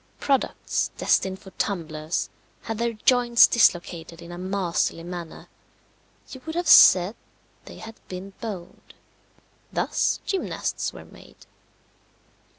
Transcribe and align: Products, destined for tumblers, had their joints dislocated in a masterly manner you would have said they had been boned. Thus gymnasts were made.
Products, 0.19 0.89
destined 0.97 1.37
for 1.37 1.51
tumblers, 1.59 2.31
had 2.63 2.79
their 2.79 2.93
joints 2.93 3.45
dislocated 3.45 4.19
in 4.19 4.31
a 4.31 4.37
masterly 4.39 5.03
manner 5.03 5.47
you 6.31 6.41
would 6.47 6.55
have 6.55 6.67
said 6.67 7.15
they 7.65 7.77
had 7.77 7.93
been 8.07 8.33
boned. 8.41 8.95
Thus 9.71 10.19
gymnasts 10.25 10.91
were 10.91 11.05
made. 11.05 11.45